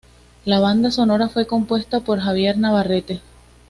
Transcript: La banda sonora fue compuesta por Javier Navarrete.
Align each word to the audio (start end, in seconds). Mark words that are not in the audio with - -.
La 0.45 0.57
banda 0.59 0.89
sonora 0.89 1.29
fue 1.29 1.45
compuesta 1.45 1.99
por 1.99 2.19
Javier 2.21 2.57
Navarrete. 2.57 3.21